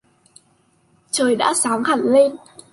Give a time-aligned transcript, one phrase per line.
[1.11, 2.37] Trời đã sáng lên hẳn